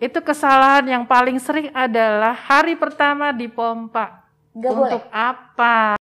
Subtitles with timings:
[0.00, 4.24] itu kesalahan yang paling sering adalah hari pertama dipompa.
[4.56, 5.12] Nggak Untuk boleh.
[5.12, 6.00] apa?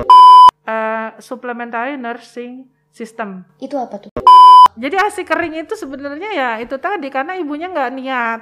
[0.69, 3.49] Eh, supplementary nursing system.
[3.57, 4.13] Itu apa tuh?
[4.77, 8.39] Jadi asi kering itu sebenarnya ya itu tadi karena ibunya nggak niat.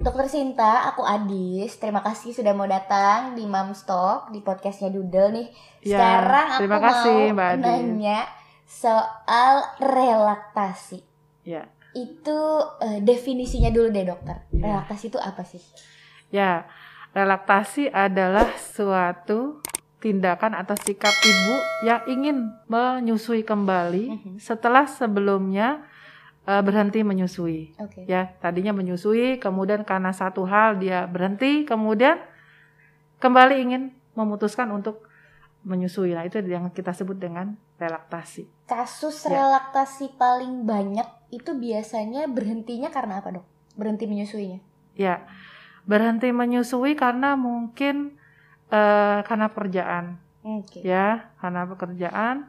[0.00, 1.76] Dokter Sinta, aku Adis.
[1.76, 5.48] Terima kasih sudah mau datang di Mom Talk di podcastnya Doodle nih.
[5.84, 7.64] Ya, Sekarang aku terima kasih, mau Mbak Adis.
[7.68, 8.18] nanya
[8.64, 11.04] soal relaktasi.
[11.44, 11.68] Ya.
[11.92, 12.40] Itu
[12.80, 14.40] eh, definisinya dulu deh dokter.
[14.50, 14.80] Ya.
[14.80, 15.60] Relaktasi itu apa sih?
[16.32, 16.64] Ya,
[17.12, 19.60] relaktasi adalah suatu
[20.00, 22.36] tindakan atau sikap ibu yang ingin
[22.66, 24.32] menyusui kembali Mhm.
[24.40, 25.84] setelah sebelumnya
[26.46, 27.74] eh, berhenti menyusui.
[27.80, 28.04] Oke.
[28.08, 32.20] Ya, tadinya menyusui, kemudian karena satu hal dia berhenti, kemudian
[33.20, 33.82] kembali ingin
[34.16, 35.04] memutuskan untuk
[35.60, 36.16] menyusui.
[36.16, 38.48] Nah, itu yang kita sebut dengan relaktasi.
[38.64, 39.44] Kasus Ya.
[39.44, 43.46] relaktasi paling banyak itu biasanya berhentinya karena apa dok?
[43.76, 44.60] Berhenti menyusuinya?
[44.96, 45.28] Ya,
[45.84, 48.16] berhenti menyusui karena mungkin
[48.70, 50.16] eh, karena pekerjaan.
[50.40, 50.80] Oke.
[50.80, 52.48] ya karena pekerjaan.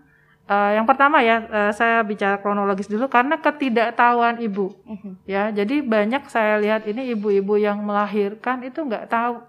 [0.51, 4.75] Eh, yang pertama ya eh, saya bicara kronologis dulu karena ketidaktahuan ibu.
[4.83, 5.23] Mhm.
[5.23, 9.39] ya jadi banyak saya lihat ini ibu-ibu yang melahirkan itu nggak tahu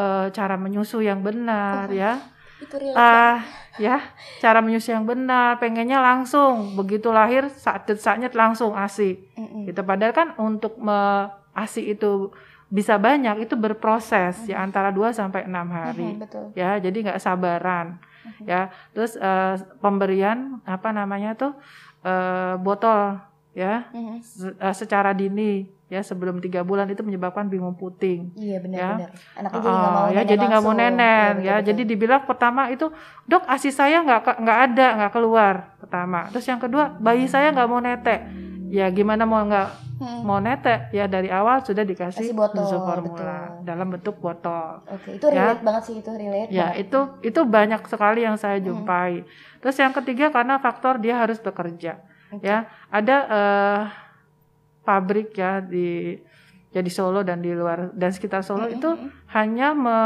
[0.00, 2.12] eh, cara menyusui yang benar Oh, ya.
[2.56, 3.44] Itu ah
[3.76, 4.00] ya
[4.40, 6.72] cara menyusui yang benar pengennya langsung.
[6.80, 9.68] Begitu lahir saat saatnya langsung asi Mm-mm.
[9.68, 12.32] gitu padahal kan untuk me asi itu
[12.68, 16.44] bisa banyak itu berproses ya antara 2 sampai enam hari Mhm, betul.
[16.52, 18.44] ya jadi nggak sabaran Mhm.
[18.44, 21.54] ya terus eh, pemberian apa namanya tuh
[22.02, 23.22] eh, botol
[23.52, 24.18] ya Mhm.
[24.18, 29.10] se- eh, secara dini ya sebelum tiga bulan itu menyebabkan bingung puting Iya benar-benar.
[29.32, 30.78] Anaknya jadi Oh, nggak mau ya jadi nggak mau langsung.
[30.90, 31.66] nenen Iya, ya betul-betul.
[31.68, 32.86] jadi dibilang pertama itu
[33.24, 37.68] dok asi saya nggak nggak ada nggak keluar pertama terus yang kedua bayi saya nggak
[37.68, 38.20] mau netek
[38.68, 40.20] ya gimana mau nggak Mm-mm.
[40.22, 43.08] mau netek ya dari awal sudah dikasih Kasih botol, formula
[43.56, 43.64] betul.
[43.64, 45.54] dalam bentuk botol Oke, itu Ya.
[45.56, 46.50] relate banget sih itu relate.
[46.50, 46.82] Ya, banget.
[46.84, 49.24] itu itu banyak sekali yang saya jumpai.
[49.58, 52.02] Terus yang ketiga karena faktor dia harus bekerja.
[52.28, 52.44] Oke.
[52.44, 53.80] Ya, ada eh,
[54.82, 56.20] pabrik ya di
[56.70, 58.76] ya di Solo dan di luar dan sekitar Solo Mm-mm.
[58.76, 58.90] itu
[59.32, 59.98] hanya me,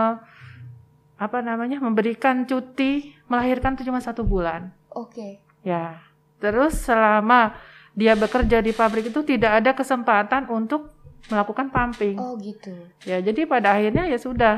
[1.19, 4.71] apa namanya memberikan cuti melahirkan itu cuma satu bulan.
[4.89, 5.43] Oke.
[5.61, 6.01] Ya,
[6.39, 7.53] terus selama
[7.95, 10.91] dia bekerja di pabrik itu tidak ada kesempatan untuk
[11.29, 12.17] melakukan pumping.
[12.17, 12.73] Oh gitu.
[13.07, 14.57] Ya, jadi pada akhirnya ya sudah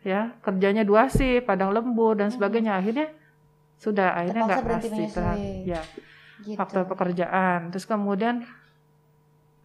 [0.00, 2.76] ya kerjanya dua shift, padang lembur dan sebagainya.
[2.80, 3.12] Akhirnya
[3.80, 5.04] sudah akhirnya nggak pasti
[5.64, 5.80] ya
[6.40, 6.56] Gitu.
[6.56, 7.68] faktor pekerjaan.
[7.72, 8.44] Terus kemudian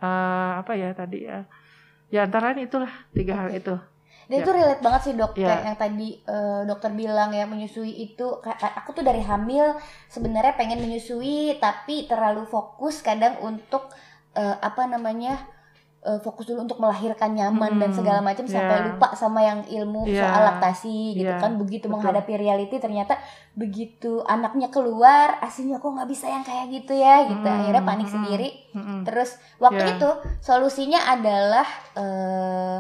[0.04, 1.48] eh, apa ya tadi ya?
[2.12, 3.60] Ya antara itulah tiga hal Oke.
[3.64, 3.76] itu.
[4.26, 4.42] Dan Ya.
[4.42, 5.48] itu relate banget sih dok, Ya.
[5.48, 9.78] kayak yang tadi eh, dokter bilang ya menyusui itu, kayak aku tuh dari hamil
[10.08, 13.86] sebenarnya pengen menyusui tapi terlalu fokus kadang untuk
[14.34, 15.40] eh, apa namanya
[16.02, 18.86] eh, fokus dulu untuk melahirkan nyaman dan Hmm, segala macam sampai ya.
[18.88, 20.22] lupa sama yang ilmu Ya.
[20.22, 21.98] soal laktasi gitu Ya, kan begitu betul.
[21.98, 23.18] menghadapi reality ternyata
[23.54, 28.06] begitu anaknya keluar aslinya kok nggak bisa yang kayak gitu ya gitu Hmm, akhirnya panik
[28.06, 29.02] hmm, sendiri Mm-mm.
[29.02, 29.94] Terus waktu Ya.
[29.96, 30.10] itu
[30.42, 31.66] solusinya adalah
[31.96, 32.78] eh,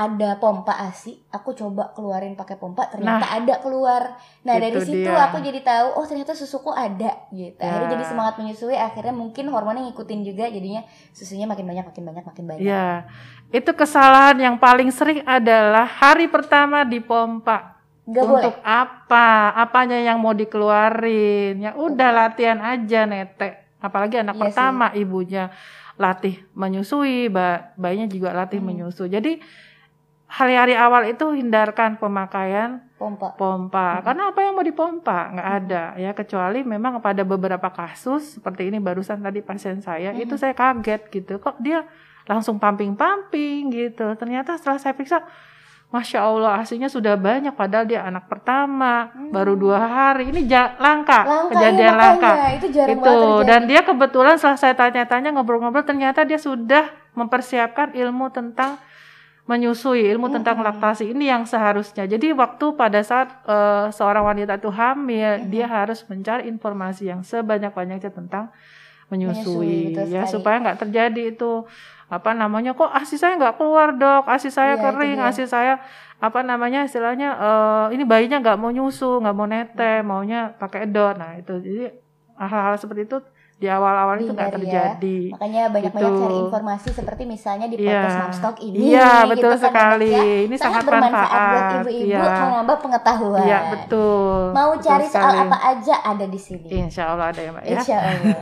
[0.00, 1.20] ada pompa ASI.
[1.28, 4.16] Aku coba keluarin pakai pompa, ternyata ada keluar.
[4.40, 5.28] Nah dari itu situ dia.
[5.28, 7.60] aku jadi tahu, oh ternyata susuku ada gitu.
[7.60, 7.92] Akhirnya Ya.
[7.92, 8.72] jadi semangat menyusui.
[8.72, 10.80] Akhirnya mungkin hormonnya ngikutin juga, jadinya
[11.12, 12.64] susunya makin banyak, makin banyak, makin banyak.
[12.64, 13.04] Ya,
[13.50, 17.76] itu kesalahan yang paling sering adalah hari pertama dipompa.
[18.08, 18.42] Gak boleh.
[18.42, 19.52] Untuk apa?
[19.54, 21.60] Apanya yang mau dikeluarin?
[21.60, 23.68] Ya udah latihan aja netek.
[23.78, 25.52] Apalagi anak Iya pertama ibunya
[25.94, 28.72] latih menyusui, ba- bayinya juga latih Hmm.
[28.72, 29.08] menyusui.
[29.08, 29.40] Jadi
[30.30, 33.34] hari-hari awal itu hindarkan pemakaian Pompa.
[33.34, 33.98] pompa.
[33.98, 34.02] Hmm.
[34.04, 35.20] Karena apa yang mau dipompa?
[35.32, 40.22] nggak ada ya kecuali memang pada beberapa kasus seperti ini barusan tadi pasien saya Hmm.
[40.22, 41.36] itu saya kaget gitu.
[41.36, 41.82] Kok dia
[42.24, 44.14] langsung pumping-pumping gitu.
[44.14, 45.26] Ternyata setelah saya periksa
[45.90, 49.34] Masya Allah aslinya sudah banyak padahal dia anak pertama Hmm.
[49.34, 52.32] baru dua hari ini ja- langka, Langka, kejadian iya, langka.
[52.54, 58.30] Itu jarang itu dan dia kebetulan setelah saya tanya-tanya ngobrol-ngobrol ternyata dia sudah mempersiapkan ilmu
[58.30, 58.78] tentang
[59.50, 60.68] menyusui ilmu tentang Mm-mm.
[60.70, 62.06] laktasi ini yang seharusnya.
[62.06, 65.50] Jadi waktu pada saat eh, seorang wanita itu hamil Mm-mm.
[65.50, 68.54] dia harus mencari informasi yang sebanyak-banyaknya tentang
[69.10, 70.34] Menyusui, menyusui, ya sekali.
[70.38, 71.66] supaya nggak terjadi itu
[72.06, 74.30] apa namanya kok asi saya nggak keluar dok?
[74.30, 75.82] Asi saya Iya, itu kering asi saya
[76.22, 81.18] apa namanya istilahnya eh, ini bayinya nggak mau nyusu nggak mau nete maunya pakai edot
[81.18, 81.58] nah itu.
[81.58, 81.90] Jadi
[82.38, 83.18] hal-hal seperti itu
[83.60, 84.54] di awal-awal itu nggak ya.
[84.56, 85.18] terjadi.
[85.30, 86.22] Makanya banyak-banyak Gitu.
[86.22, 87.92] cari informasi seperti misalnya di Iya.
[87.92, 88.76] podcast Mamstock ini.
[88.88, 90.08] Iya, gitu betul kan, sekali.
[90.10, 90.38] Dok, ya.
[90.40, 92.40] Ini sangat sangat bermanfaat buat ibu-ibu Iya.
[92.40, 93.44] menambah pengetahuan.
[93.44, 94.40] Iya, betul.
[94.50, 95.36] Mau Betul cari soal sekali.
[95.36, 95.44] Iya.
[95.44, 96.68] apa aja ada di sini.
[96.72, 97.70] Insya Allah ada ya, Mbak ya.
[97.76, 98.36] Insya Allah.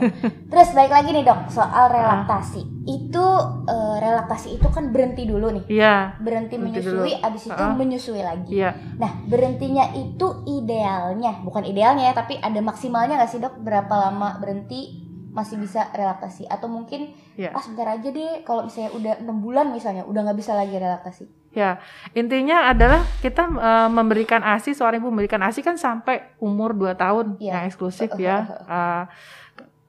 [0.49, 2.61] Terus baik lagi nih dok soal relaktasi.
[2.81, 3.25] Itu
[3.67, 5.63] eh, relaktasi itu kan berhenti dulu nih.
[5.67, 7.27] Iya, Berhenti Berhenti menyusui, dulu.
[7.27, 7.75] abis itu Ah.
[7.75, 8.51] menyusui lagi.
[8.51, 8.71] iya.
[8.95, 13.59] Nah berhentinya itu idealnya, bukan idealnya ya, tapi ada maksimalnya nggak sih dok?
[13.59, 15.08] Berapa lama berhenti
[15.39, 16.43] masih bisa relaksasi?
[16.45, 17.51] Atau mungkin Iya.
[17.51, 21.25] ah sebentar aja deh, kalau misalnya udah enam bulan misalnya, udah nggak bisa lagi relaksasi.
[21.49, 21.81] Ya,
[22.13, 27.39] intinya adalah kita eh, memberikan ASI, seorang ibu memberikan ASI kan sampai umur 2 tahun
[27.39, 27.57] Iya.
[27.57, 28.45] yang eksklusif ya.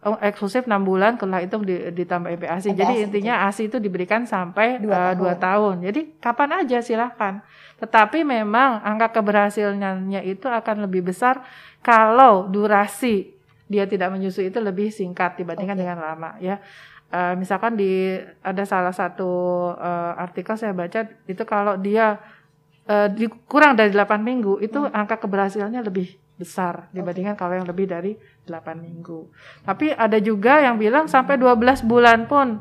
[0.00, 2.72] Oh, eksklusif 6 bulan, setelah itu di- ditambah MP ASI.
[2.72, 5.84] MP Jadi intinya ASI itu diberikan sampai Dua 2 tahun.
[5.84, 7.44] Jadi kapan aja silahkan.
[7.76, 11.44] Tetapi memang angka keberhasilannya itu akan lebih besar
[11.84, 13.36] kalau durasi
[13.70, 15.82] dia tidak menyusui itu lebih singkat dibandingkan Oke.
[15.86, 16.58] dengan lama ya.
[17.06, 19.30] Eh, misalkan di ada salah satu
[19.72, 22.18] eh, artikel saya baca itu kalau dia
[22.90, 24.90] di- kurang dari 8 minggu itu Hmm.
[24.90, 29.30] angka keberhasilannya lebih besar dibandingkan kalau yang lebih dari 8 minggu.
[29.62, 32.58] Tapi ada juga yang bilang sampai 12 bulan pun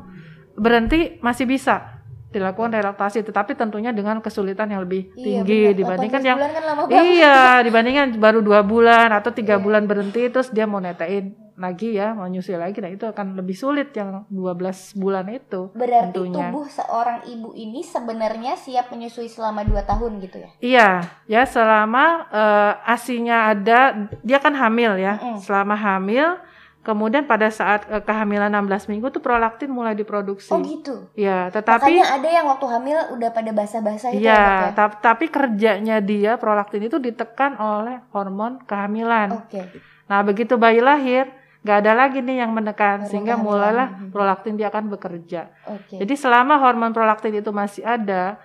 [0.54, 1.89] berhenti masih bisa
[2.30, 5.76] dilakukan relaksasi tetapi tentunya dengan kesulitan yang lebih Iya, tinggi benar.
[5.76, 6.82] dibandingkan 18 yang kan lama.
[6.88, 9.62] Iya, dibandingkan baru dua bulan atau tiga Iya.
[9.62, 11.30] bulan berhenti terus dia mau netain
[11.60, 15.68] lagi ya, mau nyusul lagi, nah itu akan lebih sulit yang 12 bulan itu.
[15.76, 16.48] Berarti tentunya.
[16.48, 20.48] tubuh seorang ibu ini sebenarnya siap menyusui selama 2 tahun gitu ya?
[20.64, 20.88] Iya,
[21.28, 23.92] ya selama eh, asinya ada,
[24.24, 25.20] dia kan hamil ya.
[25.20, 25.36] Mm-mm.
[25.36, 26.40] Selama hamil,
[26.80, 30.48] kemudian pada saat eh, kehamilan 16 minggu tuh prolaktin mulai diproduksi.
[30.48, 31.08] Oh gitu.
[31.12, 34.68] Ya, tetapi Makanya ada yang waktu hamil udah pada basah-basah itu ya, Iya, ya?
[34.72, 39.44] tap- tapi kerjanya dia prolaktin itu ditekan oleh hormon kehamilan.
[39.44, 39.60] Oke.
[40.06, 41.28] Nah, begitu bayi lahir,
[41.60, 43.46] nggak ada lagi nih yang menekan, Hormon sehingga kehamilan.
[43.46, 44.08] mulailah Mhm.
[44.10, 45.52] prolaktin dia akan bekerja.
[45.68, 45.96] Oke.
[45.96, 48.40] Jadi selama hormon prolaktin itu masih ada,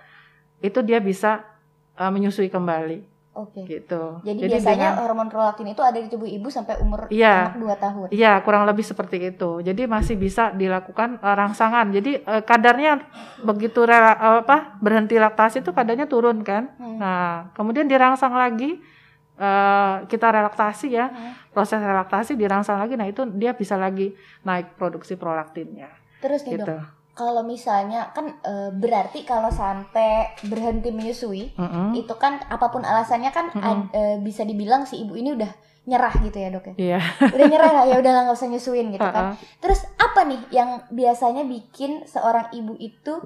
[0.58, 1.40] itu dia bisa
[1.94, 3.00] uh, menyusui kembali,
[3.36, 3.62] Oke.
[3.62, 4.24] gitu.
[4.24, 7.52] Jadi, biasanya dengan- hormon prolaktin itu ada di tubuh ibu sampai umur Iya.
[7.52, 8.06] anak 2 tahun.
[8.08, 9.60] Iya, kurang lebih seperti itu.
[9.60, 11.92] Jadi masih bisa dilakukan uh, rangsangan.
[11.92, 13.04] Jadi uh, kadarnya
[13.40, 16.72] begitu rela, uh, apa berhenti laktasi itu kadarnya turun kan.
[16.76, 16.96] Hmm.
[16.96, 18.80] Nah, kemudian dirangsang lagi,
[19.36, 21.36] uh, kita relaksasi ya, Hmm.
[21.50, 22.94] proses relaksasi dirangsang lagi.
[22.94, 25.92] Nah itu dia bisa lagi naik produksi prolaktinnya.
[26.16, 26.64] Terus nih Gitu.
[26.64, 26.80] dok,
[27.16, 31.96] kalau misalnya kan eh, berarti kalau sampai berhenti menyusui, Mm-mm.
[31.96, 33.64] itu kan apa pun alasannya kan Mm-mm.
[33.64, 35.48] ad- eh, bisa dibilang si ibu ini udah
[35.88, 36.74] nyerah gitu ya dok ya.
[36.76, 37.00] Iya.
[37.32, 39.32] Udah nyerah lah ya udah nggak usah nyusuin gitu kan.
[39.32, 39.40] Ha-ha.
[39.64, 43.16] Terus apa nih yang biasanya bikin seorang ibu itu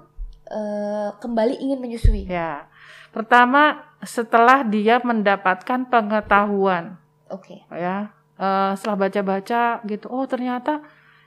[0.46, 2.30] eh, kembali ingin menyusui?
[2.30, 2.70] Ya.
[3.10, 6.94] Pertama setelah dia mendapatkan pengetahuan,
[7.26, 7.66] Oke.
[7.74, 10.78] ya, eh, setelah baca-baca gitu, oh ternyata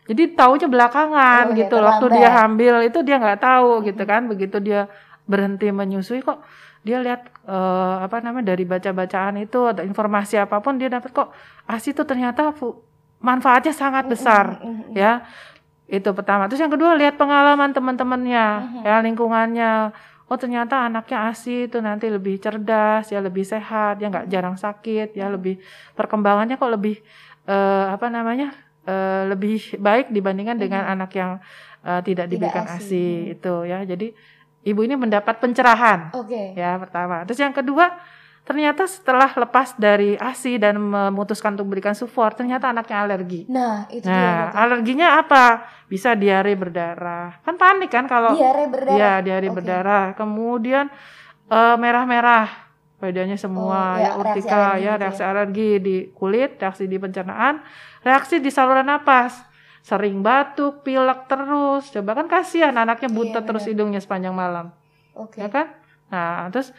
[0.04, 1.76] jadi taunya belakangan Oh, ya, gitu.
[1.80, 2.18] Waktu terlambat.
[2.20, 4.28] dia hamil itu dia nggak tahu gitu kan.
[4.28, 4.92] Begitu dia
[5.24, 6.44] berhenti menyusui kok
[6.84, 11.32] dia lihat eh, apa namanya dari baca-bacaan itu atau informasi apa pun dia dapat kok
[11.64, 12.52] ASI itu ternyata
[13.24, 14.60] manfaatnya sangat besar.
[14.60, 14.94] Mm, mm, mm, mm.
[14.94, 15.14] ya
[15.88, 18.82] itu pertama terus yang kedua lihat pengalaman teman-temannya Mhm.
[18.84, 19.72] ya lingkungannya
[20.28, 25.14] oh ternyata anaknya asi itu nanti lebih cerdas ya lebih sehat ya nggak jarang sakit
[25.14, 25.60] ya lebih
[25.94, 27.00] perkembangannya kok lebih
[27.46, 28.52] eh, apa namanya
[28.84, 30.94] eh, lebih baik dibandingkan dengan Mhm.
[30.94, 31.32] anak yang
[31.82, 32.76] eh, tidak diberikan ASI.
[32.78, 33.34] asi Mhm.
[33.34, 34.08] itu ya jadi
[34.64, 36.52] ibu ini mendapat pencerahan Oke.
[36.54, 37.92] ya pertama terus yang kedua
[38.44, 44.04] ternyata setelah lepas dari asi dan memutuskan untuk berikan support ternyata anaknya alergi Nah, itu
[44.04, 44.12] dia.
[44.14, 44.56] Nah, Dok.
[44.58, 45.44] alerginya apa?
[45.86, 47.40] Bisa diare berdarah.
[47.40, 48.96] Kan panik kan kalau Diare berdarah.
[48.96, 49.56] Iya, diare Oke.
[49.58, 50.06] berdarah.
[50.14, 50.88] Kemudian
[51.46, 52.63] eh, merah-merah
[53.04, 56.96] badannya Oh, semua ya, ya, reaksi urtika ya, gitu reaksi alergi di kulit, reaksi di
[56.96, 57.60] pencernaan,
[58.08, 59.44] reaksi di saluran napas.
[59.84, 61.92] Sering batuk, pilek terus.
[61.92, 64.72] Coba kan kasihan anaknya buta Iya, terus hidungnya sepanjang malam,
[65.12, 65.44] Oke.
[65.44, 65.76] ya kan?
[66.08, 66.72] Nah, terus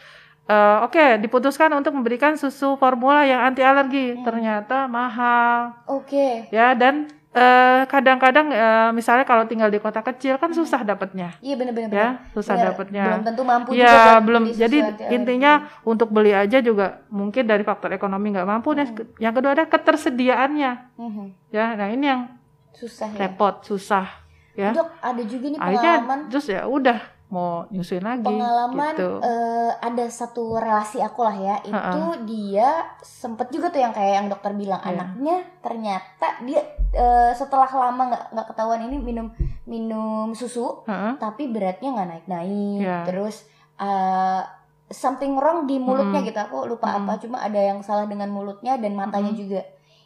[0.48, 4.16] eh, oke, diputuskan untuk memberikan susu formula yang anti alergi.
[4.16, 4.24] Hmm.
[4.24, 6.48] Ternyata mahal Oke.
[6.48, 11.54] ya dan eh, kadang-kadang eh, misalnya kalau tinggal di kota kecil kan susah dapatnya Iya
[11.54, 11.90] benar-benar.
[11.90, 12.66] ya susah Benar.
[12.70, 14.78] dapatnya Belum tentu mampu juga ya buat belum jadi
[15.10, 18.86] intinya untuk beli aja juga mungkin dari faktor ekonomi nggak mampu Hmm.
[19.18, 21.26] yang kedua ada ketersediaannya Mhm.
[21.50, 22.22] ya nah ini yang
[22.70, 23.18] susah ya.
[23.20, 24.06] repot susah
[24.52, 29.18] ya Dok, ada juga nih akhirnya pengalaman terus ya udah mau nyusuin lagi pengalaman gitu
[29.18, 32.68] eh, ada satu relasi aku lah ya itu dia
[33.00, 34.90] sempet juga tuh yang kayak yang dokter bilang Iya.
[34.92, 36.60] anaknya ternyata dia
[36.92, 39.32] eh, setelah lama nggak nggak ketahuan ini minum
[39.64, 41.16] minum susu Heeh.
[41.16, 42.98] tapi beratnya nggak naik naik Iya.
[43.04, 44.42] terus eh,
[44.86, 46.28] something wrong di mulutnya Mm.
[46.28, 46.96] gitu aku lupa Mm.
[47.00, 49.38] apa cuma ada yang salah dengan mulutnya dan matanya Mm.
[49.38, 49.60] juga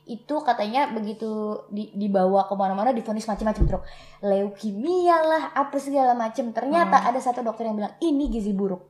[0.08, 3.84] itu katanya begitu di, dibawa ke mana-mana difonis macam-macam dok
[4.24, 6.48] leukemia lah apa segala macam.
[6.56, 7.08] Ternyata Hmm.
[7.12, 8.80] ada satu dokter yang bilang ini gizi buruk.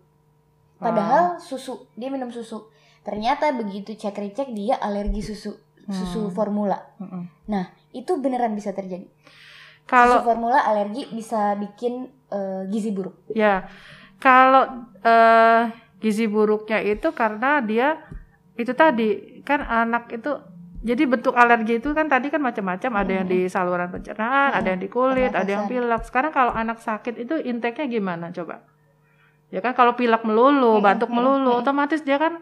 [0.79, 2.71] Padahal susu dia minum susu.
[3.03, 5.59] Ternyata begitu cek recek dia alergi susu
[5.89, 6.35] susu Hmm.
[6.35, 6.79] formula.
[7.03, 7.27] Mm-mm.
[7.91, 9.09] itu beneran bisa terjadi.
[9.89, 13.17] Kalau susu formula alergi bisa bikin eh, gizi buruk.
[13.33, 13.67] Ya,
[14.21, 15.63] kalau eh,
[15.99, 17.99] gizi buruknya itu karena dia
[18.55, 20.37] itu tadi kan anak itu
[20.79, 24.79] jadi bentuk alergi itu kan tadi kan macam-macam ada yang di saluran pencernaan, ada yang
[24.79, 26.07] di kulit, ada yang pilek.
[26.07, 28.63] Sekarang kalau anak sakit itu intake-nya gimana coba?
[29.51, 31.61] Ya kan kalau pilek melulu, Mm, batuk melulu, mm.
[31.67, 32.39] otomatis dia kan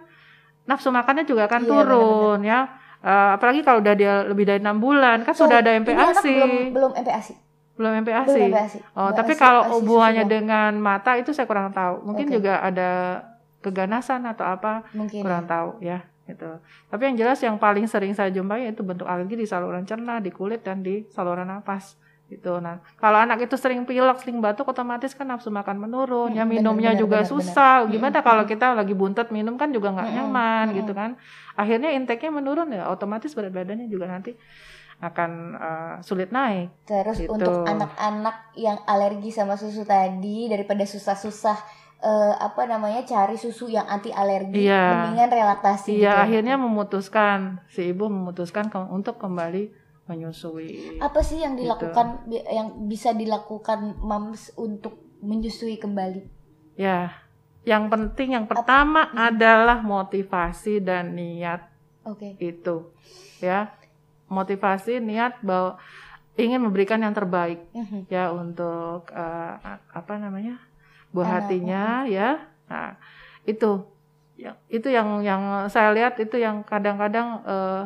[0.67, 2.61] nafsu makannya juga akan Iya, turun ya.
[3.01, 6.91] Eh, apalagi kalau udah dia lebih dari enam bulan kan sudah ada MPASI, belum belum
[7.07, 7.35] MPASI
[7.77, 8.27] belum MPASI.
[8.35, 12.03] belum MPASI Oh, Nggak tapi kalau hubungannya dengan mata itu saya kurang tahu.
[12.03, 12.35] Mungkin Oke.
[12.41, 12.91] juga ada
[13.61, 16.59] keganasan atau apa, mungkin kurang tahu ya, gitu.
[16.91, 20.31] Tapi yang jelas yang paling sering saya jumpai itu bentuk alergi di saluran cerna, di
[20.31, 21.97] kulit dan di saluran nafas.
[22.27, 22.59] Gitu.
[22.59, 26.35] Nah, kalau anak itu sering pilek, sering batuk, otomatis kan nafsu makan menurun.
[26.35, 27.87] ya Mm, bener, minumnya bener, juga bener, susah.
[27.87, 27.93] bener.
[27.95, 31.15] Gimana Mm, kalau kita lagi buntet minum kan juga nggak nyaman mm, gitu kan.
[31.55, 34.35] Akhirnya intake-nya menurun ya, otomatis berat badannya juga nanti
[34.99, 36.69] akan eh, sulit naik.
[36.89, 37.31] Terus Gitu.
[37.31, 41.59] untuk anak-anak yang alergi sama susu tadi daripada susah-susah
[41.99, 44.83] eh, apa namanya cari susu yang anti alergi, Iya.
[45.09, 45.97] mendingan relaktasi.
[45.97, 46.23] Iya, gitu.
[46.23, 49.73] akhirnya memutuskan si ibu memutuskan ke- untuk kembali
[50.07, 50.99] menyusui.
[50.99, 51.67] Apa sih yang Gitu.
[51.67, 56.23] dilakukan bi- yang bisa dilakukan moms untuk menyusui kembali?
[56.75, 57.11] Ya,
[57.63, 61.65] yang penting yang pertama adalah motivasi dan niat
[62.03, 62.37] Oke.
[62.39, 62.93] itu,
[63.39, 63.73] ya,
[64.27, 65.81] motivasi niat bahwa
[66.37, 68.07] ingin memberikan yang terbaik Mhm.
[68.07, 69.53] ya untuk eh,
[69.91, 70.61] apa namanya
[71.11, 72.29] buah Anak, hatinya ya.
[72.67, 72.99] Nah,
[73.43, 73.87] itu
[74.37, 77.83] yang itu yang yang saya lihat itu yang kadang-kadang eh,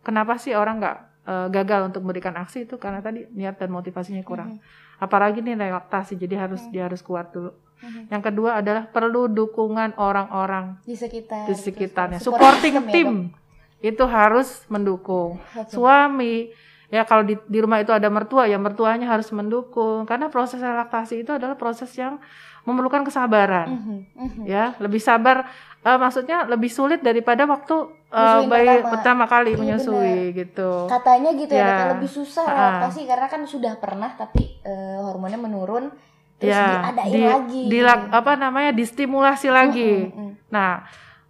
[0.00, 4.22] kenapa sih orang nggak eh, gagal untuk memberikan aksi itu karena tadi niat dan motivasinya
[4.22, 4.56] kurang.
[4.56, 4.62] Mhm.
[4.96, 6.70] Apalagi nih relaktasi jadi harus Hmm.
[6.70, 7.50] dia harus kuat dulu.
[7.76, 8.08] Mhm.
[8.08, 11.44] Yang kedua adalah perlu dukungan orang-orang Di sekitar.
[11.44, 12.20] di sekitarnya.
[12.22, 13.44] support Supporting ya, team Dok?
[13.84, 15.36] itu harus mendukung.
[15.52, 15.68] Oke.
[15.68, 16.48] Suami
[16.88, 21.20] ya kalau di, di rumah itu ada mertua ya mertuanya harus mendukung karena proses relaksasi
[21.20, 22.18] itu adalah proses yang
[22.62, 24.42] memerlukan kesabaran Mhm, mhm.
[24.44, 25.46] ya lebih sabar
[25.80, 27.74] eh, maksudnya lebih sulit daripada waktu
[28.06, 28.90] Nyusuin bayi pertama.
[28.92, 30.70] pertama, kali Iya, menyusui gitu.
[30.86, 31.76] Katanya gitu ya, Ya.
[31.92, 32.54] Lebih susah Ah.
[32.80, 35.90] relaksasi karena kan sudah pernah tapi eh, hormonnya menurun
[36.36, 37.62] terus ya, diadain di, lagi.
[37.68, 38.14] dilak- gitu.
[38.14, 39.92] apa namanya distimulasi lagi.
[40.06, 40.32] Mhm, mhm.
[40.48, 40.86] Nah,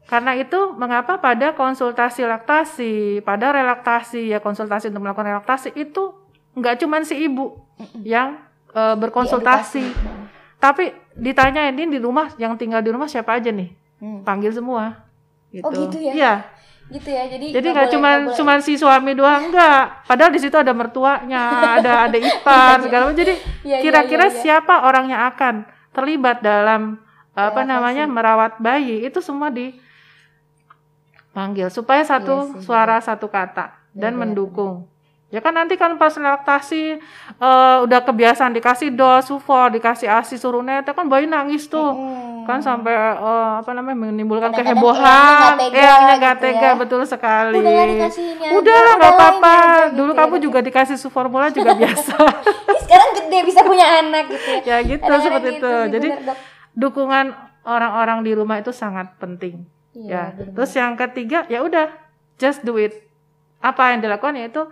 [0.06, 6.14] karena itu mengapa pada konsultasi laktasi, pada relaktasi ya konsultasi untuk melakukan relaktasi itu
[6.52, 7.58] nggak cuman si ibu
[8.00, 8.38] yang
[8.70, 10.56] eh, berkonsultasi, Diedukasi.
[10.56, 14.20] tapi ditanya ini di rumah yang tinggal di rumah siapa aja nih, Hmm.
[14.22, 15.04] panggil semua.
[15.48, 15.62] Gitu.
[15.62, 16.12] Oh, gitu ya?
[16.12, 16.34] Iya.
[16.86, 17.24] Gitu ya.
[17.26, 20.04] Jadi Jadi nggak cuman boleh- cuman si suami doang enggak.
[20.04, 21.42] Padahal di situ ada mertuanya,
[21.80, 23.16] ada ada ipar segala macam.
[23.16, 23.34] Jadi
[23.64, 24.38] Iya, iya, kira-kira iya, iya.
[24.38, 25.54] siapa orang yang akan
[25.90, 27.00] terlibat dalam
[27.32, 27.68] apa Relaksasi.
[27.68, 29.48] namanya merawat bayi itu semua
[31.36, 34.88] dipanggil supaya satu Iya suara satu kata dan Benar, mendukung.
[35.28, 36.96] Ya kan nanti kan pas relaksasi
[37.36, 41.92] eh, udah kebiasaan dikasih dos, sufor, dikasih asi suruh nete kan bayi nangis tuh.
[42.48, 45.04] Kan sampai eh, apa namanya menimbulkan Kadang-kadang kehebohan.
[45.04, 46.72] eyangnya nggak tega Eyangnya nggak gitu tega ya.
[46.72, 47.56] betul sekali.
[48.56, 49.56] Udah lah nggak apa-apa.
[49.60, 52.16] gitu Dulu ya, kamu juga dikasih suformula juga biasa.
[52.80, 54.80] Sekarang gede bisa punya anak gitu ya.
[54.80, 55.68] ya gitu Kadang-kadang seperti gitu itu.
[55.68, 56.36] sih, Jadi bener,
[56.72, 57.26] dukungan
[57.66, 59.75] orang-orang di rumah itu sangat penting.
[59.96, 60.22] Iya, ya.
[60.36, 60.54] bener-bener.
[60.60, 61.88] Terus yang ketiga ya udah
[62.36, 62.92] just do it.
[63.64, 64.68] Apa yang dilakukan yaitu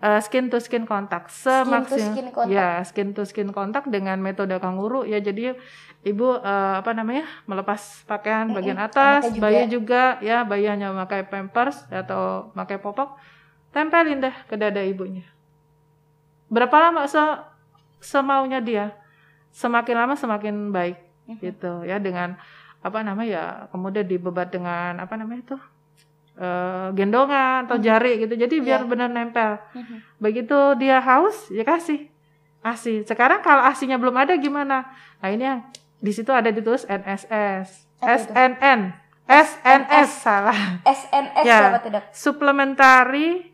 [0.00, 2.50] uh, skin to skin kontak semaksimal skin contact.
[2.50, 5.54] ya skin to skin kontak dengan metode kanguru ya jadi
[6.02, 9.40] ibu uh, apa namanya melepas pakaian bagian atas juga.
[9.44, 13.20] bayi juga ya bayi hanya memakai pampers atau pakai popok
[13.70, 15.28] tempelin deh ke dada ibunya
[16.48, 17.20] berapa lama se
[18.00, 18.96] semaunya dia
[19.52, 20.98] semakin lama semakin baik
[21.38, 22.40] gitu ya dengan
[22.80, 25.56] apa namanya ya kemudian dibebat dengan apa namanya itu
[26.34, 27.84] eh, gendongan atau Hmm.
[27.84, 28.88] jari gitu jadi biar Iya.
[28.88, 29.96] benar nempel Mhm.
[30.18, 32.08] begitu dia haus ya kasih
[32.60, 35.60] asi sekarang kalau asinya belum ada gimana nah ini yang
[35.96, 37.84] di situ ada ditulis NSS?
[38.00, 38.96] SNN
[39.28, 41.60] SNS salah SNS Ya.
[41.70, 42.04] apa dok?
[42.10, 43.52] supplementary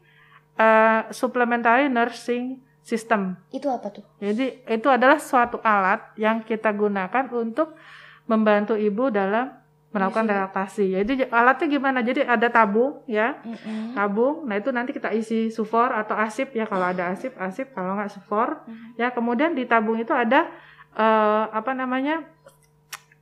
[0.54, 4.06] eh, supplementary nursing system Itu apa tuh?
[4.16, 7.74] jadi itu adalah suatu alat yang kita gunakan untuk
[8.26, 9.50] membantu ibu dalam
[9.90, 10.36] melakukan Menyusui.
[10.36, 10.86] relaksasi.
[10.92, 11.98] Jadi alatnya gimana?
[12.00, 13.96] Jadi ada tabung ya, Mm-mm.
[13.96, 14.44] tabung.
[14.44, 18.12] Nah itu nanti kita isi sufor atau asip ya kalau ada asip asip kalau nggak
[18.12, 19.00] sufor Mhm.
[19.00, 19.08] ya.
[19.08, 20.52] Kemudian di tabung itu ada
[20.92, 22.24] eh, apa namanya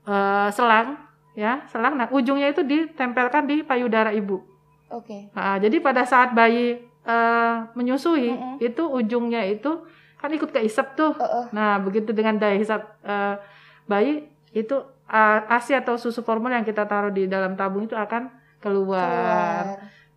[0.04, 0.98] eh, selang
[1.34, 1.94] ya selang.
[1.94, 4.42] Nah ujungnya itu ditempelkan di payudara ibu.
[4.90, 5.30] Oke.
[5.30, 8.54] Nah, jadi pada saat bayi eh, menyusui Mm-mm.
[8.58, 9.84] itu ujungnya itu
[10.18, 11.12] kan ikut ke isap tuh.
[11.14, 11.44] Heeh.
[11.52, 13.36] Nah, begitu dengan daya hisap eh,
[13.84, 14.74] bayi itu
[15.06, 19.64] ASI atau susu formula yang kita taruh di dalam tabung itu akan keluar, Keluar.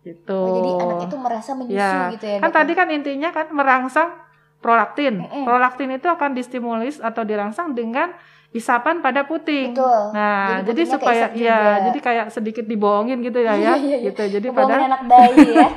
[0.00, 0.40] gitu.
[0.40, 2.38] Oh, jadi anak itu merasa menyusu Ya, gitu ya.
[2.40, 2.56] kan dok?
[2.56, 4.10] tadi kan intinya kan merangsang
[4.58, 5.20] prolaktin.
[5.20, 5.44] Mm-mm.
[5.44, 8.16] Prolaktin itu akan distimulis atau dirangsang dengan
[8.48, 9.76] isapan pada puting.
[9.76, 10.16] Betul.
[10.16, 11.84] Nah, Jadi jadi, supaya ya, juga.
[11.84, 13.96] jadi kayak sedikit dibohongin gitu ya, Iya, ya, iya, iya.
[14.08, 14.22] gitu.
[14.24, 15.68] Jadi pada anak bayi ya.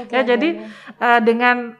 [0.00, 0.48] Oke, Ya, oke, jadi
[0.96, 1.76] eh, dengan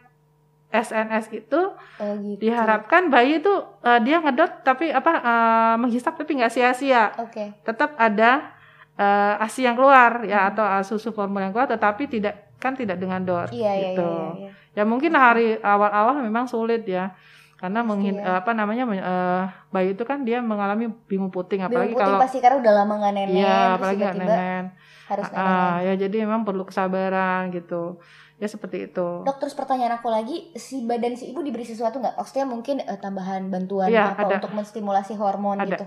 [0.74, 1.60] SNS itu
[1.94, 2.42] Oh, gitu.
[2.42, 7.14] diharapkan bayi itu eh, dia ngedot tapi apa eh, menghisap tapi nggak sia-sia.
[7.16, 7.54] Oke.
[7.62, 8.50] Tetap ada
[8.94, 10.26] eh, ASI yang keluar Hmm.
[10.26, 13.82] ya atau eh, susu formula yang keluar tetapi tidak kan tidak dengan dot Iya, iya,
[13.92, 14.02] gitu.
[14.02, 14.50] iya, iya.
[14.74, 17.14] Ya mungkin hari awal-awal memang sulit ya.
[17.54, 18.26] Karena Pasti menghin, ya.
[18.26, 22.18] eh, apa namanya eh, bayi itu kan dia mengalami bingung puting apalagi Bingung puting kalau
[22.20, 24.64] pasti karena udah lama nggak nenen, iya apalagi nggak nenen.
[25.04, 25.46] harus nenen.
[25.46, 28.02] Ah, ya jadi memang perlu kesabaran gitu.
[28.44, 29.24] Ya seperti itu.
[29.24, 32.12] Dok, terus pertanyaan aku lagi, si badan si ibu diberi sesuatu nggak?
[32.14, 34.36] Maksudnya mungkin eh, tambahan bantuan Iya, apa ada.
[34.36, 35.72] untuk menstimulasi hormon ada.
[35.72, 35.84] gitu?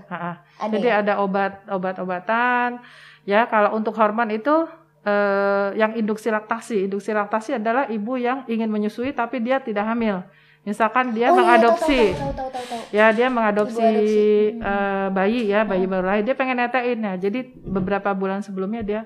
[0.58, 0.98] Ada Jadi ya?
[0.98, 2.82] ada obat obat-obatan.
[3.22, 4.66] Ya kalau untuk hormon itu
[5.04, 6.84] eh, yang induksi laktasi.
[6.84, 10.26] Induksi laktasi adalah ibu yang ingin menyusui tapi dia tidak hamil.
[10.66, 12.00] Misalkan dia oh, iya, mengadopsi.
[12.12, 12.82] Tahu, tahu, tahu, tahu, tahu.
[12.90, 13.86] Ya dia mengadopsi.
[14.50, 14.60] Hmm.
[14.60, 15.94] eh, bayi ya bayi Hmm.
[15.94, 19.02] baru lahir dia pengen netein ya jadi beberapa bulan sebelumnya dia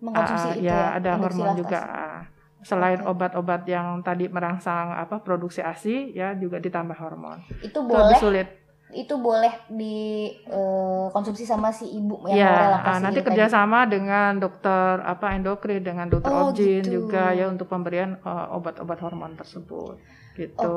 [0.00, 1.60] Mengkonsumsi ah, itu ya ya, ada hormon laktasi.
[1.60, 2.20] juga ah.
[2.60, 8.12] Selain obat-obat yang tadi merangsang apa produksi ASI ya juga ditambah hormon Itu itu boleh,
[8.12, 8.48] lebih sulit
[8.90, 13.28] itu boleh dikonsumsi sama si ibu yang ya nanti itu tadi.
[13.30, 17.06] kerjasama dengan dokter apa endokrin dengan dokter Oh, objin gitu.
[17.06, 19.94] juga ya untuk pemberian eh, obat-obat hormon tersebut
[20.34, 20.74] gitu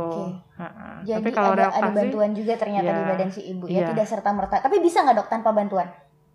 [0.61, 1.01] ah.
[1.01, 3.87] Jadi tapi kalau ada, ada bantuan juga ternyata ya, di badan si ibu ya, iya.
[3.93, 4.59] tidak serta merta.
[4.59, 5.87] Tapi bisa nggak dok tanpa bantuan?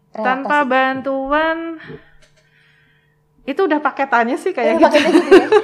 [0.09, 0.71] tanpa Relaksasi.
[0.73, 1.57] bantuan
[3.49, 5.49] itu udah paketannya sih kayak gitu gitu ya.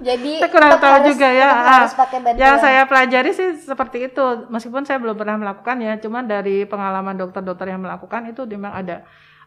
[0.00, 1.48] Jadi Saya kurang tahu harus- juga ya.
[1.50, 2.40] Ah, harus pakai bantuan.
[2.40, 7.16] Yang saya pelajari sih seperti itu, meskipun saya belum pernah melakukan ya, cuman dari pengalaman
[7.16, 9.04] dokter-dokter yang melakukan itu memang ada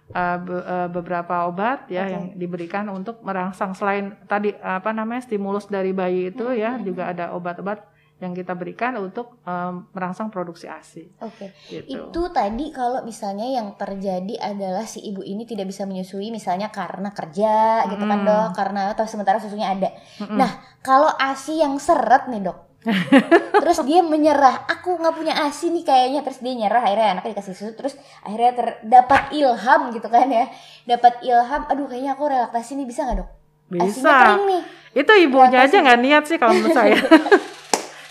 [0.09, 2.11] uh, be- uh, beberapa obat ya Oke.
[2.11, 6.81] yang diberikan untuk merangsang selain tadi apa namanya stimulus dari bayi itu ya, Mhm.
[6.83, 7.81] juga ada obat-obat
[8.23, 11.51] yang kita berikan untuk um, merangsang produksi ASI Oke.
[11.67, 12.07] gitu.
[12.07, 17.11] Itu tadi kalau misalnya yang terjadi adalah si ibu ini tidak bisa menyusui misalnya karena
[17.11, 18.25] kerja gitu kan Mm.
[18.25, 19.91] dok, karena atau sementara susunya ada.
[20.17, 20.39] Mm-mm.
[20.39, 22.71] Nah kalau ASI yang seret nih dok,
[23.59, 27.53] terus dia menyerah, aku nggak punya ASI nih kayaknya, terus dia nyerah akhirnya anaknya dikasih
[27.53, 30.47] susu, terus akhirnya terdapat ilham gitu kan ya,
[30.83, 33.29] dapat ilham, aduh kayaknya aku relaksasi nih bisa nggak dok?
[33.73, 34.15] Asinya bisa.
[34.21, 34.61] kering nih,
[34.93, 35.73] Itu ibunya Relaksasi.
[35.73, 36.95] aja nggak niat sih kalau menurut saya.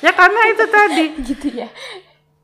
[0.03, 1.69] ya karena itu tadi gitu ya.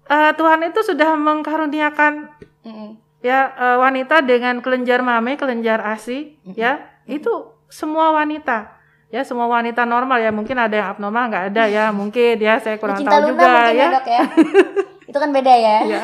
[0.06, 2.30] uh, Tuhan itu sudah mengkaruniakan
[2.64, 2.90] Mm-mm.
[3.20, 7.30] ya eh, wanita dengan kelenjar mame, kelenjar ASI, ya itu
[7.66, 8.78] semua wanita,
[9.10, 12.76] ya semua wanita normal ya mungkin ada yang abnormal nggak ada ya mungkin ya saya
[12.78, 13.88] kurang Cinta tahu Luna juga ya ya.
[13.98, 14.22] dok ya.
[15.08, 15.76] itu kan beda ya.
[15.88, 16.02] ya.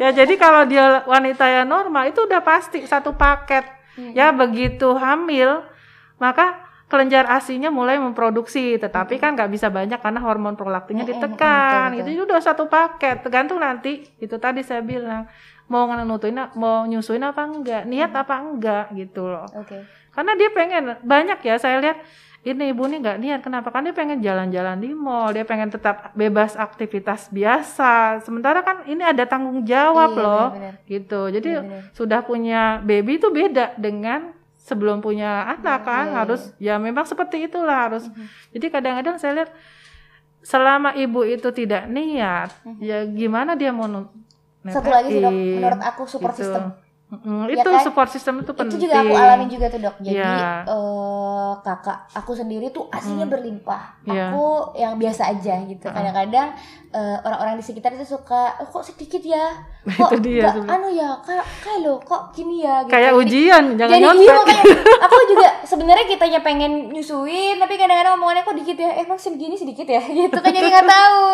[0.00, 4.16] ya jadi kalau dia wanita yang normal itu udah pasti satu paket Mm-mm.
[4.16, 5.62] ya begitu hamil
[6.16, 6.61] maka
[6.92, 12.12] kelenjar asinya mulai memproduksi tetapi kan nggak bisa banyak karena hormon prolaktinnya ditekan betul.
[12.12, 15.24] itu udah satu paket tergantung nanti itu tadi saya bilang
[15.64, 19.88] mau nutuin mau nyusuin apa enggak niat apa enggak gitu loh Oke.
[20.12, 21.96] karena dia pengen banyak ya saya lihat
[22.42, 26.10] ini ibu ini nggak niat kenapa kan dia pengen jalan-jalan di mall dia pengen tetap
[26.12, 30.74] bebas aktivitas biasa sementara kan ini ada tanggung jawab Iya, loh benar-benar.
[30.84, 31.94] gitu jadi Benar-benar.
[31.94, 37.02] sudah punya baby itu beda dengan sebelum punya anak Iya, kan iya, harus ya memang
[37.02, 38.26] seperti itulah harus Mhm.
[38.54, 39.50] jadi kadang-kadang saya lihat
[40.42, 42.78] selama ibu itu tidak niat Mhm.
[42.78, 43.86] ya gimana dia mau
[44.62, 46.46] Satu lagi sih dok, menurut aku support gitu.
[46.46, 46.70] system.
[47.14, 47.82] Mm, Ya itu kan?
[47.82, 49.96] support system itu penting Itu juga aku alamin juga tuh dok.
[50.00, 50.64] Jadi Iya.
[50.64, 53.32] eh, kakak aku sendiri tuh aslinya Mm.
[53.32, 53.82] berlimpah.
[54.02, 54.32] Iya.
[54.32, 54.44] Aku
[54.74, 55.86] yang biasa aja gitu.
[55.86, 56.56] Kadang-kadang
[56.90, 59.48] eh, orang-orang di sekitar itu suka, oh, kok sedikit ya,
[59.98, 60.72] kok Itu dia sebenarnya.
[60.74, 62.80] anu ya, kak, kayak lo kok gini ya.
[62.80, 62.92] Gitu.
[62.92, 64.64] kayak Jadi- ujian jangan jadi iya nyontek makanya
[65.04, 69.84] aku juga sebenarnya kitanya pengen nyusuin tapi kadang-kadang omongannya kok dikit ya emang segini sedikit
[69.86, 71.28] ya gitu kan jadi nggak tahu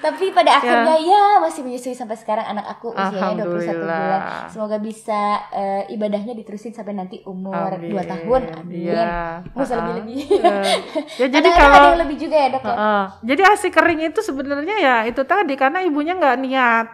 [0.00, 5.13] tapi pada akhirnya ya masih menyusui sampai sekarang anak aku usianya 21 bulan semoga bisa
[5.50, 7.90] eh, ibadahnya diterusin sampai nanti umur Amin.
[7.90, 9.12] 2 tahun amin Iya.
[9.46, 9.86] Nggak usah Ha-ha.
[9.88, 10.18] lebih-lebih.
[10.20, 10.74] Eh,
[11.16, 13.04] ya jadi Kadang-kadang kalau ada yang lebih juga ya dok ya Heeh.
[13.24, 16.86] Jadi asi kering itu sebenarnya ya itu tadi karena ibunya nggak niat,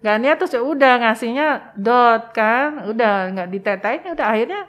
[0.00, 4.62] nggak niat terus ya udah ngasihnya dot kan, udah nggak ditetain ya udah akhirnya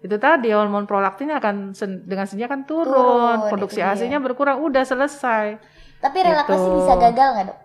[0.00, 5.60] itu tadi hormon prolaktinnya akan dengan sendirinya kan turun, Turun, produksi asinya berkurang, udah selesai.
[5.98, 6.76] tapi relaksasi Gitu.
[6.78, 7.58] bisa gagal nggak dok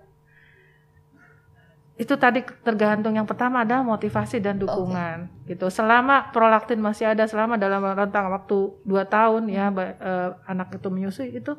[1.96, 5.72] itu tadi tergantung yang pertama adalah motivasi dan dukungan gitu.
[5.72, 10.88] Selama prolaktin masih ada selama dalam rentang waktu 2 tahun ya ba- eh, anak itu
[10.92, 11.56] menyusui itu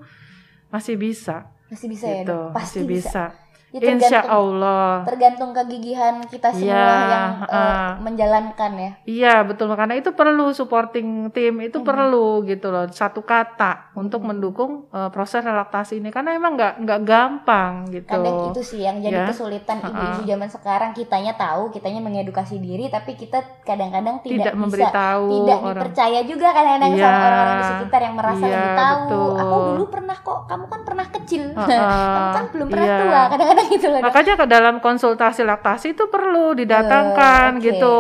[0.69, 2.37] masih bisa Masih bisa ya, gitu.
[2.37, 2.53] Dok?
[2.53, 3.25] Pasti masih bisa.
[3.33, 3.46] bisa.
[3.79, 4.93] Ya, Insya tergantung, Allah.
[5.05, 7.91] tergantung kegigihan kita semua Iya, yang eh, ah.
[8.01, 8.91] menjalankan ya.
[9.05, 11.85] Iya betul karena itu perlu supporting tim itu Mhm.
[11.85, 14.27] perlu gitu loh satu kata untuk Mhm.
[14.27, 18.09] mendukung eh, proses relaksasi ini karena emang nggak nggak gampang gitu.
[18.09, 19.29] Kadang itu sih yang jadi Ya.
[19.29, 20.91] kesulitan ibu-ibu zaman sekarang.
[20.93, 25.69] Kitanya tahu, kitanya mengedukasi diri, tapi kita kadang-kadang tidak, tidak, bisa memberitahu tidak orang.
[25.75, 27.03] dipercaya juga kadang-kadang Iya.
[27.03, 29.01] sama orang-orang di sekitar yang merasa Iya, lebih tahu.
[29.03, 29.31] betul.
[29.37, 31.67] Aku dulu pernah kok, kamu kan pernah kecil, Ha-ha.
[32.17, 32.99] kamu kan belum pernah Iya.
[32.99, 33.21] tua.
[33.29, 34.01] Kadang-kadang gitu loh.
[34.01, 37.65] Makanya ke dalam konsultasi laktasi itu perlu didatangkan Eh, oke.
[37.65, 37.97] gitu.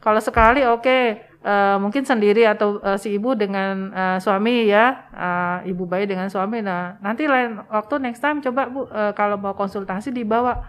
[0.00, 0.98] Kalau sekali oke
[1.46, 6.26] eh, mungkin sendiri atau eh, si ibu dengan eh, suami ya, eh, ibu bayi dengan
[6.26, 6.60] suami.
[6.60, 10.66] Nah nanti lain waktu next time coba bu eh, kalau mau konsultasi dibawa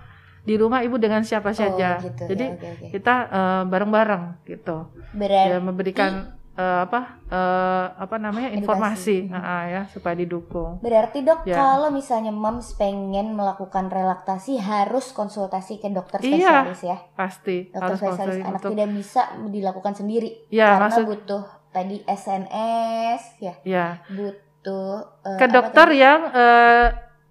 [0.47, 1.99] di rumah ibu dengan siapa saja.
[1.99, 2.85] Oh, gitu, ya, Jadi oke, oke.
[2.95, 4.77] kita eh, bareng-bareng gitu,
[5.11, 6.11] Berarti ya memberikan
[6.57, 8.59] eh, apa eh, apa namanya Edukasi.
[8.65, 10.81] informasi, Nah, ya supaya didukung.
[10.81, 11.55] Berarti dok, Ya.
[11.55, 16.97] kalau misalnya moms pengen melakukan relaksasi harus konsultasi ke dokter Iya, spesialis ya.
[17.13, 21.43] Pasti Dokter harus spesialis konsultasi anak untuk tidak bisa dilakukan sendiri ya karena maksud butuh
[21.69, 26.87] tadi SNS ya, ya butuh eh, ke dokter yang eh,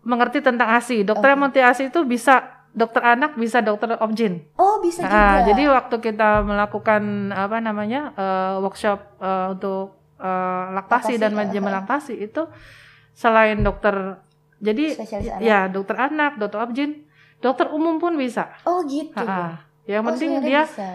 [0.06, 1.02] mengerti tentang ASI.
[1.02, 1.50] Dokter yang Oke.
[1.50, 4.44] mengerti ASI itu bisa dokter anak, bisa dokter objin.
[4.54, 5.08] Oh bisa Nah,
[5.40, 5.48] juga.
[5.48, 11.72] jadi waktu kita melakukan apa namanya eh, workshop eh, untuk eh, laktasi Laktasi, dan manajemen
[11.72, 12.44] laktasi itu
[13.10, 14.20] selain dokter,
[14.58, 15.40] jadi spesialis anak.
[15.40, 16.90] ya dokter anak, dokter objin,
[17.38, 18.52] dokter umum pun bisa.
[18.62, 19.16] Oh gitu.
[19.16, 19.64] Ha-ha.
[19.84, 20.88] Yang Oh, penting dia bisa.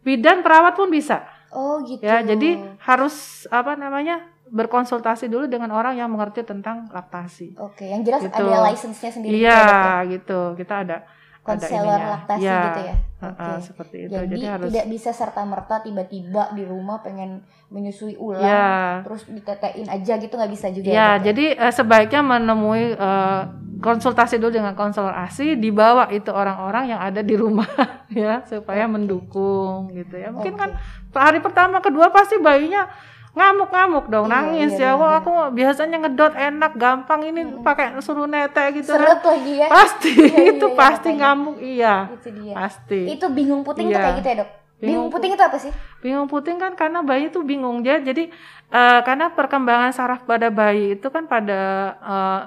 [0.00, 1.26] bidan perawat pun bisa.
[1.50, 1.98] Oh gitu.
[1.98, 3.14] Ya, jadi harus
[3.48, 7.56] apa namanya berkonsultasi dulu dengan orang yang mengerti tentang laktasi.
[7.56, 8.38] Oke, yang jelas Gitu.
[8.38, 9.34] ada license-nya sendiri.
[9.36, 9.66] Iya, ya,
[9.98, 10.10] ya?
[10.12, 10.40] gitu.
[10.54, 10.96] Kita ada
[11.44, 12.96] Konselor laktasi Iya, gitu ya.
[13.20, 13.68] ha-ha, Oke.
[13.68, 14.12] seperti itu.
[14.16, 19.04] Jadi, Jadi, harus tidak bisa serta merta tiba-tiba di rumah pengen menyusui ulang ya.
[19.04, 20.88] terus ditetein aja gitu nggak bisa juga.
[20.88, 23.40] Ya, Dok, jadi eh, sebaiknya menemui eh,
[23.84, 27.68] konsultasi dulu dengan konselor ASI, dibawa itu orang-orang yang ada di rumah
[28.08, 30.32] ya supaya mendukung gitu ya.
[30.32, 30.60] Mungkin Oke.
[30.64, 30.70] kan
[31.12, 32.88] hari pertama kedua pasti bayinya
[33.34, 34.90] ngamuk-ngamuk dong, Iya, nangis iya, ya.
[34.94, 35.20] Wah, benar.
[35.20, 37.66] aku biasanya ngedot enak, gampang ini Mm-mm.
[37.66, 38.94] pakai suruh netek gitu.
[38.94, 39.66] seret lagi ya.
[39.66, 41.26] Pasti Iya, iya, itu iya, pasti makanya.
[41.26, 41.94] ngamuk iya.
[42.14, 42.54] Itu dia.
[42.54, 43.00] Pasti.
[43.10, 44.04] Itu bingung puting tuh Iya.
[44.04, 44.50] kayak gitu ya, Dok?
[44.74, 45.72] Bingung, Bingung puting itu apa sih?
[45.98, 48.28] Bingung puting kan karena bayi itu bingung dia jadi
[48.68, 51.60] eh, karena perkembangan saraf pada bayi itu kan pada
[51.98, 52.40] eh,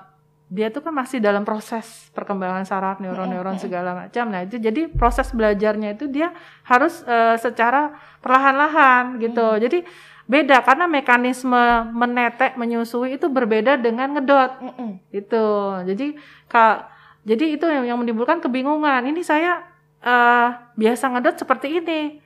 [0.47, 4.31] dia tuh kan masih dalam proses perkembangan saraf neuron-neuron segala macam.
[4.31, 6.31] Nah, itu jadi proses belajarnya itu dia
[6.63, 7.91] harus eh, secara
[8.23, 9.43] perlahan-lahan gitu.
[9.43, 9.59] Mm.
[9.59, 9.79] Jadi
[10.27, 14.91] beda karena mekanisme menetek menyusui itu berbeda dengan ngedot Mm-mm.
[15.15, 15.47] itu.
[15.87, 16.07] Jadi
[16.51, 16.91] kak
[17.27, 19.07] jadi itu yang, yang menimbulkan kebingungan.
[19.07, 19.63] Ini saya
[20.03, 22.19] eh, biasa ngedot seperti ini,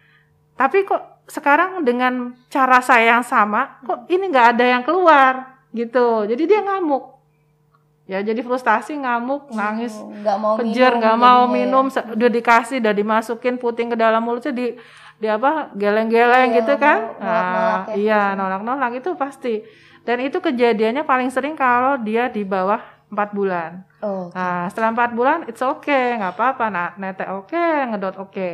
[0.58, 6.28] tapi kok sekarang dengan cara saya yang sama, kok ini nggak ada yang keluar gitu.
[6.28, 7.11] Jadi dia ngamuk.
[8.04, 11.52] Ya jadi frustasi, ngamuk, nangis, Oh, nggak mau minum nggak mau ya.
[11.54, 14.74] minum, se- udah dikasih, udah dimasukin puting ke dalam mulutnya di
[15.22, 16.98] di apa geleng-geleng Iya, gitu kan?
[16.98, 18.36] ya, Nah, iya biasanya.
[18.36, 19.62] nolak-nolak itu pasti.
[20.02, 23.86] Dan itu kejadiannya paling sering kalau dia di bawah 4 bulan.
[24.02, 26.66] Oh, Nah, setelah 4 bulan it's okay, nggak apa-apa.
[26.68, 28.50] Nah, netek oke, ngedot oke.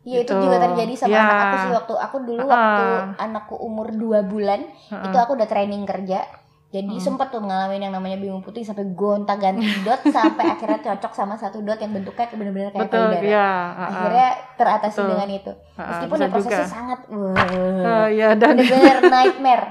[0.00, 0.48] Iya itu gitu.
[0.48, 1.22] juga terjadi sama Ya.
[1.22, 2.86] anak aku sih waktu aku dulu waktu
[3.20, 6.24] anakku umur 2 bulan itu aku udah training kerja.
[6.70, 7.02] Jadi Hmm.
[7.02, 11.34] sempat tuh ngalamin yang namanya bingung putih sampai gonta ganti dot sampai akhirnya cocok sama
[11.34, 13.26] satu dot yang bentuknya bener-bener kayak Betul, payudara.
[13.26, 13.50] iya.
[13.50, 13.88] heeh.
[13.90, 15.10] Akhirnya teratasi Betul.
[15.10, 15.52] dengan itu.
[15.52, 16.70] Heeh, Meskipun bisa ya prosesnya juga.
[16.70, 19.64] sangat wah, Iya, dan bener-bener nightmare.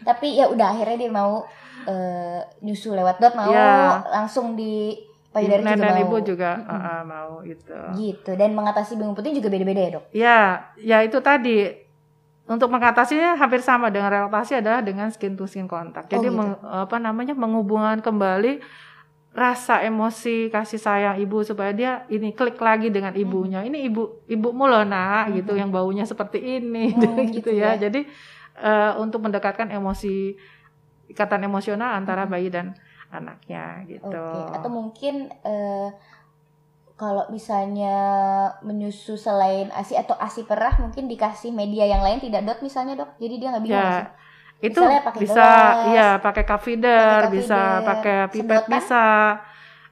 [0.00, 1.42] Tapi ya udah akhirnya dia mau
[1.84, 4.06] eh, nyusu lewat dot mau Iya.
[4.08, 4.94] langsung di
[5.28, 6.00] payudara juga mau.
[6.00, 6.70] ibu juga Mm-mm.
[6.72, 7.78] heeh, mau itu.
[7.92, 8.30] Gitu.
[8.32, 10.04] Dan mengatasi bingung putih juga beda-beda ya dok.
[10.10, 10.38] Ya,
[10.76, 11.85] ya itu tadi.
[12.46, 16.06] Untuk mengatasinya hampir sama dengan relaksasi adalah dengan skin to skin kontak.
[16.06, 16.38] Jadi Oh, gitu.
[16.38, 18.62] meng- apa namanya menghubungkan kembali
[19.30, 23.60] rasa emosi kasih sayang ibu supaya dia ini klik lagi dengan ibunya.
[23.60, 25.58] Ini ibu ibumu loh nak gitu Mhm.
[25.58, 26.96] yang baunya seperti ini Oh,
[27.28, 27.74] gitu, gitu ya.
[27.74, 27.90] ya.
[27.90, 28.06] Jadi
[28.56, 30.32] eh, untuk mendekatkan emosi
[31.06, 32.30] ikatan emosional antara Mhm.
[32.30, 32.72] bayi dan
[33.08, 34.06] anaknya gitu.
[34.08, 35.88] Oke, atau mungkin eh,
[37.00, 37.86] kalau misalnya
[38.68, 43.10] menyusu selain ASI atau ASI perah mungkin dikasih media yang lain tidak dot misalnya dok,
[43.22, 44.06] jadi dia nggak bingung nggak Ya, sih?
[44.62, 47.56] itu Misalnya pakai bisa gelas, ya pakai cup feeder, pakai cup bisa
[47.88, 48.70] pakai pipet sedotan?
[48.74, 48.96] bisa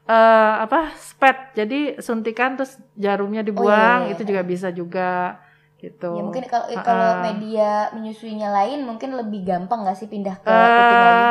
[0.04, 4.30] eh apa spet jadi suntikan terus jarumnya dibuang iya, iya, itu iya.
[4.30, 5.40] juga bisa juga
[5.80, 7.64] gitu Ya mungkin kalau Ah, kalau media
[7.94, 11.24] menyusuinya lain mungkin lebih gampang nggak sih pindah ke kuping lagi?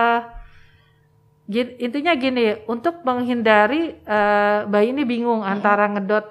[1.46, 6.24] Intinya gini untuk menghindari eh, bayi ini bingung antara ngedot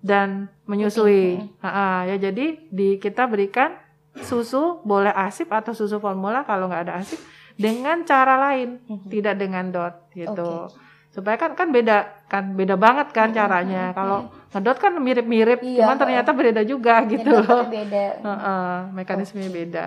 [0.00, 1.38] dan menyusui.
[1.60, 3.74] Ha-ha, ya jadi di kita berikan
[4.16, 7.20] susu boleh asip atau susu formula kalau nggak ada asip
[7.54, 9.08] dengan cara lain, Mhm.
[9.08, 10.66] tidak dengan dot gitu.
[10.66, 10.84] Oke.
[11.08, 13.84] Supaya kan kan beda kan beda banget kan Mhm, caranya.
[13.92, 14.18] Kalau
[14.52, 17.64] ngedot kan mirip-mirip, Iya, cuman ternyata beda juga gitu loh.
[17.66, 18.04] beda.
[18.20, 19.86] Heeh, mekanismenya beda.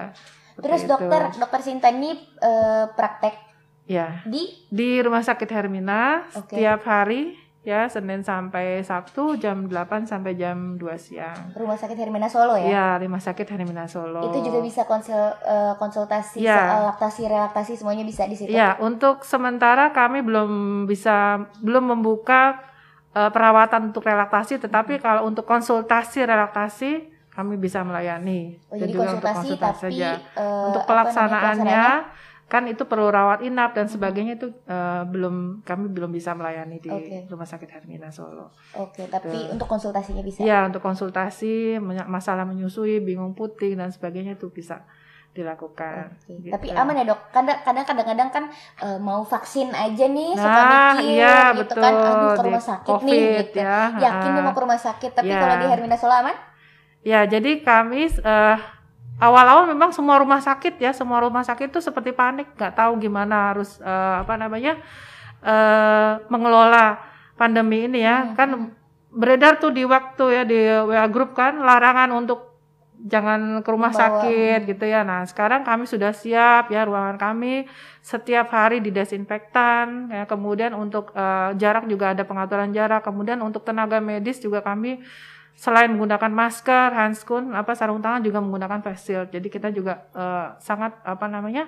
[0.56, 0.90] Seperti Terus itu.
[0.90, 3.49] dokter dokter Sinta ini eh, praktek
[3.90, 6.54] ya di di Rumah Sakit Hermina Oke.
[6.54, 11.52] setiap hari ya Senin sampai Sabtu jam 8 sampai jam 2 siang.
[11.52, 12.66] Rumah Sakit Hermina Solo ya.
[12.66, 14.24] Ya, Rumah Sakit Hermina Solo.
[14.24, 16.56] Itu juga bisa konsul eh, konsultasi Iya.
[16.56, 18.50] soal laktasi relaktasi semuanya bisa di situ.
[18.50, 20.50] Ya, untuk sementara kami belum
[20.86, 22.62] bisa belum membuka
[23.12, 26.92] eh, perawatan untuk relaktasi, tetapi kalau untuk konsultasi relaktasi
[27.30, 28.56] kami bisa melayani.
[28.68, 30.10] Oh, jadi juga untuk konsultasi tapi saja.
[30.16, 31.86] eh, untuk apa namanya, pelaksanaannya
[32.50, 36.90] kan itu perlu rawat inap dan sebagainya itu eh, belum kami belum bisa melayani di
[36.90, 37.30] Oke.
[37.30, 38.50] Rumah Sakit Hermina Solo.
[38.74, 39.54] Oke, tapi Betul.
[39.54, 40.42] untuk konsultasinya bisa.
[40.42, 44.82] Ya, untuk konsultasi masalah menyusui, bingung puting dan sebagainya itu bisa
[45.30, 46.10] dilakukan.
[46.18, 46.50] Oke, gitu.
[46.50, 47.22] Tapi aman ya dok.
[47.30, 48.44] Kadang kadang kadang-kadang kan
[48.82, 50.66] eh, mau vaksin aja nih suka Nah,
[50.98, 51.82] mikir iya gitu betul.
[51.86, 51.94] kan.
[51.94, 53.58] Aduh ke rumah sakit nih COVID gitu.
[53.62, 53.78] ya.
[53.94, 54.48] Yakin nih ha-ha.
[54.50, 55.12] mau ke rumah sakit.
[55.14, 55.38] Tapi Ya.
[55.38, 56.34] kalau di Hermina Solo aman?
[57.00, 58.58] Ya, jadi kami eh,
[59.20, 63.54] awal-awal memang semua rumah sakit ya, semua rumah sakit itu seperti panik, nggak tahu gimana
[63.54, 64.80] harus eh, apa namanya
[65.44, 66.98] eh, mengelola
[67.36, 68.32] pandemi ini ya.
[68.32, 68.34] Hmm.
[68.36, 68.50] Kan
[69.12, 72.50] beredar tuh di waktu ya di WA grup kan larangan untuk
[73.00, 75.08] jangan ke rumah Membawa, sakit gitu ya.
[75.08, 77.64] Nah, sekarang kami sudah siap ya ruangan kami
[78.04, 80.24] setiap hari didesinfektan ya.
[80.28, 83.04] Kemudian untuk eh, jarak juga ada pengaturan jarak.
[83.04, 85.00] Kemudian untuk tenaga medis juga kami
[85.60, 89.28] selain menggunakan masker, handscoon, apa sarung tangan juga menggunakan face shield.
[89.28, 91.68] Jadi kita juga eh, sangat apa namanya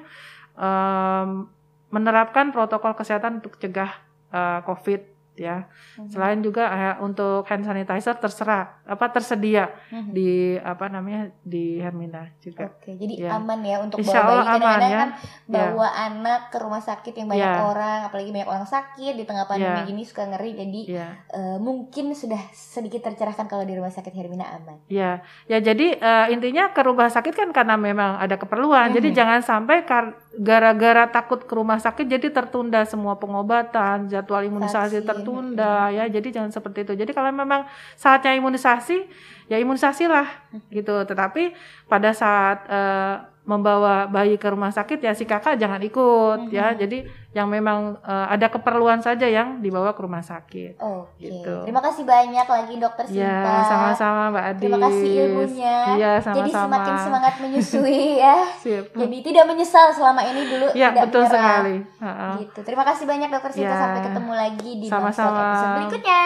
[0.56, 1.52] em,
[1.92, 3.92] menerapkan protokol kesehatan untuk cegah
[4.32, 5.02] eh, COVID
[5.42, 5.66] ya.
[5.98, 6.08] Mhm.
[6.08, 10.12] Selain juga eh, untuk hand sanitizer terserah apa tersedia Mhm.
[10.12, 12.70] di apa namanya di Hermina juga.
[12.70, 13.36] Oke, jadi Ya.
[13.36, 14.38] aman ya untuk Insya bawa bayi.
[14.38, 15.00] aman Kadang-kadang ya.
[15.00, 15.10] kan
[15.48, 17.60] bawa anak ke rumah sakit yang banyak Ya.
[17.60, 19.84] orang, apalagi banyak orang sakit di tengah pandemi Ya.
[19.84, 20.52] gini suka ngeri.
[20.54, 24.78] Jadi Ya, eh, mungkin sudah sedikit tercerahkan kalau di rumah sakit Hermina aman.
[24.86, 25.58] ya, ya.
[25.60, 28.92] Jadi eh, intinya ke rumah sakit kan karena memang ada keperluan.
[28.92, 29.16] Jadi Mhm.
[29.16, 35.08] jangan sampai kar- gara-gara takut ke rumah sakit jadi tertunda semua pengobatan, jadwal imunisasi Vaksin,
[35.08, 36.08] tertunda ya.
[36.08, 36.94] Jadi jangan seperti itu.
[36.96, 37.68] Jadi kalau memang
[38.00, 39.04] saatnya imunisasi,
[39.52, 40.28] ya imunisasilah
[40.72, 41.04] gitu.
[41.04, 41.52] Tetapi
[41.92, 46.72] pada saat eh, membawa bayi ke rumah sakit ya si kakak jangan ikut ya.
[46.72, 46.78] Mhm.
[46.78, 46.98] Jadi
[47.32, 50.78] yang memang eh, ada keperluan saja yang dibawa ke rumah sakit.
[50.78, 51.16] Oke.
[51.18, 51.56] Gitu.
[51.64, 53.24] Terima kasih banyak lagi dokter Sinta.
[53.24, 54.62] Ya, sama-sama Mbak Adis.
[54.62, 55.78] Terima kasih ilmunya.
[55.92, 56.66] Iya, Jadi sama-sama.
[56.68, 58.38] semakin semangat menyusui ya.
[58.58, 58.86] Sip.
[58.92, 61.34] Jadi tidak menyesal selama ini dulu Ya, tidak betul menyerah.
[61.34, 61.76] sekali.
[61.98, 62.30] Ha-ha.
[62.38, 62.60] Gitu.
[62.62, 63.80] Terima kasih banyak dokter Sinta Ya.
[63.80, 65.42] sampai ketemu lagi di Sama-sama.
[65.42, 66.24] Episode berikutnya.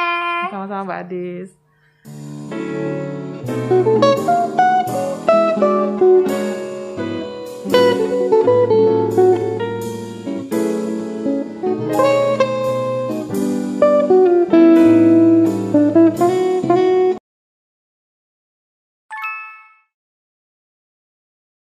[0.50, 1.50] Sama-sama Mbak Adis.